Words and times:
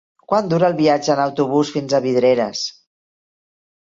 Quant 0.31 0.47
dura 0.51 0.69
el 0.71 0.75
viatge 0.77 1.11
en 1.15 1.19
autobús 1.25 1.71
fins 1.75 1.93
a 1.93 1.99
Vidreres? 2.05 2.63